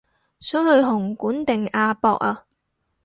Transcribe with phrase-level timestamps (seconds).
[0.39, 2.47] 想去紅館定亞博啊